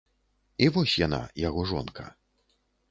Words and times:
І 0.67 0.69
вось 0.77 0.95
яна 1.05 1.21
яго 1.47 1.67
жонка. 1.75 2.11